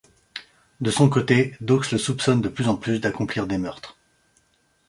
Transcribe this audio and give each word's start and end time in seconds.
De 0.79 0.89
son 0.89 1.11
côté, 1.11 1.55
Doakes 1.61 1.91
le 1.91 1.99
soupçonne 1.99 2.41
de 2.41 2.49
plus 2.49 2.67
en 2.67 2.75
plus 2.75 2.99
d'accomplir 2.99 3.45
des 3.45 3.59
meurtres. 3.59 3.99